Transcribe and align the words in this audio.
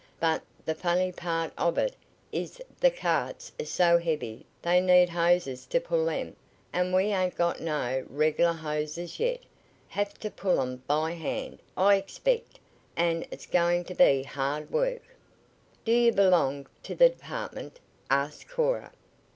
But 0.19 0.41
th' 0.67 0.75
funny 0.75 1.11
part 1.11 1.53
of 1.59 1.77
it 1.77 1.95
is 2.31 2.59
that 2.79 2.89
th' 2.89 2.97
carts 2.97 3.51
is 3.59 3.69
so 3.69 3.99
heavy 3.99 4.47
they 4.63 4.81
need 4.81 5.09
hosses 5.09 5.67
t' 5.67 5.77
pull 5.77 6.09
'em, 6.09 6.35
and 6.73 6.91
we 6.91 7.13
ain't 7.13 7.35
got 7.37 7.61
no 7.61 8.03
reg'lar 8.09 8.53
hosses 8.55 9.19
yet. 9.19 9.41
Have 9.89 10.19
t' 10.19 10.31
pull 10.31 10.59
'em 10.59 10.77
by 10.87 11.11
hand, 11.11 11.59
I 11.77 11.97
expect, 11.97 12.59
an' 12.95 13.25
it's 13.29 13.45
goin' 13.45 13.83
t' 13.83 13.93
be 13.93 14.23
hard 14.23 14.71
work." 14.71 15.03
"Do 15.85 15.91
you 15.91 16.11
belong 16.11 16.65
to 16.81 16.95
the 16.95 17.09
department?" 17.09 17.79
asked 18.09 18.49
Cora. 18.49 18.93